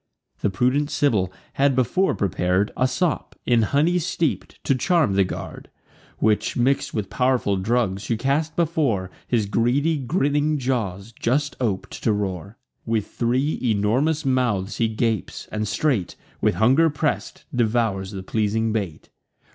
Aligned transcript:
The 0.39 0.49
prudent 0.49 0.89
Sibyl 0.89 1.31
had 1.53 1.75
before 1.75 2.15
prepar'd 2.15 2.71
A 2.75 2.87
sop, 2.87 3.35
in 3.45 3.61
honey 3.61 3.99
steep'd, 3.99 4.57
to 4.63 4.73
charm 4.73 5.13
the 5.13 5.23
guard; 5.23 5.69
Which, 6.17 6.57
mix'd 6.57 6.91
with 6.91 7.11
pow'rful 7.11 7.57
drugs, 7.57 8.01
she 8.01 8.17
cast 8.17 8.55
before 8.55 9.11
His 9.27 9.45
greedy 9.45 9.99
grinning 9.99 10.57
jaws, 10.57 11.11
just 11.11 11.55
op'd 11.61 11.91
to 12.01 12.11
roar. 12.11 12.57
With 12.83 13.09
three 13.11 13.59
enormous 13.61 14.25
mouths 14.25 14.77
he 14.77 14.87
gapes; 14.87 15.47
and 15.51 15.67
straight, 15.67 16.15
With 16.41 16.55
hunger 16.55 16.89
press'd, 16.89 17.43
devours 17.53 18.09
the 18.09 18.23
pleasing 18.23 18.73
bait. 18.73 19.11